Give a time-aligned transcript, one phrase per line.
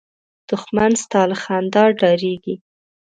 [0.49, 2.55] دښمن ستا له خندا ډارېږي